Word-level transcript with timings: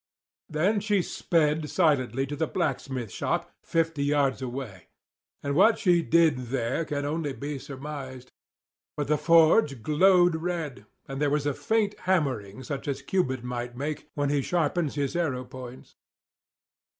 Then 0.49 0.79
she 0.79 1.03
sped 1.03 1.69
silently 1.69 2.25
to 2.25 2.35
the 2.35 2.47
blacksmith 2.47 3.11
shop, 3.11 3.53
fifty 3.61 4.03
yards 4.03 4.41
away; 4.41 4.87
and 5.43 5.53
what 5.53 5.77
she 5.77 6.01
did 6.01 6.47
there 6.49 6.85
can 6.85 7.05
only 7.05 7.33
be 7.33 7.59
surmised. 7.59 8.31
But 8.97 9.07
the 9.07 9.19
forge 9.19 9.83
glowed 9.83 10.37
red; 10.37 10.87
and 11.07 11.21
there 11.21 11.29
was 11.29 11.45
a 11.45 11.53
faint 11.53 11.93
hammering 12.09 12.63
such 12.63 12.87
as 12.87 13.03
Cupid 13.03 13.43
might 13.43 13.77
make 13.77 14.09
when 14.15 14.31
he 14.31 14.41
sharpens 14.41 14.95
his 14.95 15.15
arrow 15.15 15.45
points. 15.45 15.93